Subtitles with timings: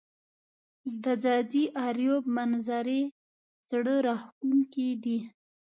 [1.03, 3.01] د ځاځي اریوب منظزرې
[3.69, 5.17] زړه راښکونکې دي